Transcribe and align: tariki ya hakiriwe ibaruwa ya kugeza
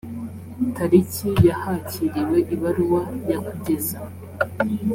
tariki 0.75 1.27
ya 1.47 1.55
hakiriwe 1.63 2.37
ibaruwa 2.53 3.01
ya 3.29 3.39
kugeza 3.47 3.97